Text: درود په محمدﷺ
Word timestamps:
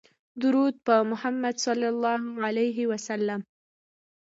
درود 0.41 0.73
په 0.85 0.95
محمدﷺ 1.09 3.37